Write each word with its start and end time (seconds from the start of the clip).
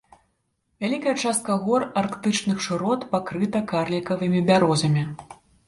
Вялікая 0.85 1.13
частка 1.23 1.57
гор 1.65 1.85
арктычных 2.01 2.57
шырот 2.69 3.07
пакрыта 3.13 3.63
карлікавымі 3.75 4.45
бярозамі. 4.51 5.09